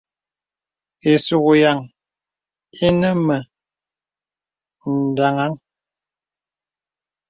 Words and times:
Ìsùk 1.11 1.45
yàŋ 1.61 1.77
ìnə 2.87 3.09
mə 3.27 3.37
daŋaŋ. 5.17 5.51